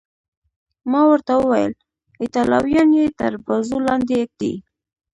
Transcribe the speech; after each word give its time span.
ما 0.91 1.01
ورته 1.11 1.33
وویل: 1.39 1.73
ایټالویان 2.21 2.89
یې 2.97 3.05
تر 3.19 3.31
بازو 3.45 3.77
لاندې 3.87 4.15
ږدي. 4.29 4.53